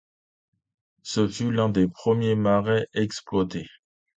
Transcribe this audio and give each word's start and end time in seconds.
Ce 1.03 1.27
fut 1.27 1.51
l'un 1.51 1.69
des 1.69 1.87
premiers 1.87 2.33
marais 2.33 2.87
exploités. 2.95 3.67